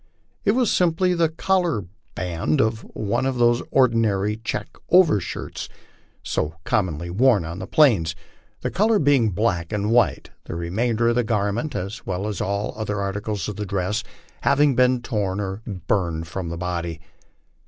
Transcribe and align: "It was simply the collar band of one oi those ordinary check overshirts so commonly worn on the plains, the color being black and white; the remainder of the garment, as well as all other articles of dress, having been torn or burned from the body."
"It 0.45 0.53
was 0.53 0.71
simply 0.71 1.13
the 1.13 1.29
collar 1.29 1.85
band 2.15 2.59
of 2.59 2.79
one 2.95 3.27
oi 3.27 3.31
those 3.33 3.61
ordinary 3.69 4.35
check 4.37 4.75
overshirts 4.91 5.69
so 6.23 6.55
commonly 6.63 7.11
worn 7.11 7.45
on 7.45 7.59
the 7.59 7.67
plains, 7.67 8.15
the 8.61 8.71
color 8.71 8.97
being 8.97 9.29
black 9.29 9.71
and 9.71 9.91
white; 9.91 10.31
the 10.45 10.55
remainder 10.55 11.09
of 11.09 11.15
the 11.17 11.23
garment, 11.23 11.75
as 11.75 12.03
well 12.03 12.27
as 12.27 12.41
all 12.41 12.73
other 12.75 12.99
articles 12.99 13.47
of 13.47 13.57
dress, 13.67 14.03
having 14.41 14.75
been 14.75 15.03
torn 15.03 15.39
or 15.39 15.61
burned 15.67 16.25
from 16.27 16.49
the 16.49 16.57
body." 16.57 16.99